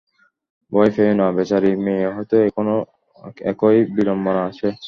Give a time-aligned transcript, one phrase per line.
[0.71, 2.65] ভয় পেয়ো না, বেচারি মেয়ে হয়তো এখন
[3.45, 4.67] একই বিড়ম্বনা আছে।